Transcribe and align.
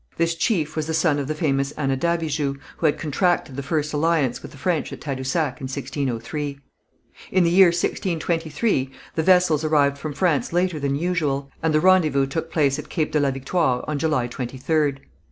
This 0.17 0.33
chief 0.33 0.75
was 0.75 0.87
the 0.87 0.95
son 0.95 1.19
of 1.19 1.27
the 1.27 1.35
famous 1.35 1.73
Anadabijou, 1.73 2.57
who 2.77 2.85
had 2.87 2.97
contracted 2.97 3.55
the 3.55 3.61
first 3.61 3.93
alliance 3.93 4.41
with 4.41 4.49
the 4.49 4.57
French 4.57 4.91
at 4.91 4.99
Tadousac 4.99 5.61
in 5.61 5.65
1603. 5.65 6.57
In 7.31 7.43
the 7.43 7.51
year 7.51 7.67
1623, 7.67 8.89
the 9.13 9.21
vessels 9.21 9.63
arrived 9.63 9.99
from 9.99 10.13
France 10.13 10.51
later 10.51 10.79
than 10.79 10.95
usual, 10.95 11.51
and 11.61 11.71
the 11.71 11.79
rendezvous 11.81 12.25
took 12.25 12.49
place 12.51 12.79
at 12.79 12.89
Cape 12.89 13.11
de 13.11 13.19
la 13.19 13.29
Victoire 13.29 13.85
on 13.87 13.99
July 13.99 14.27
23rd. 14.27 14.97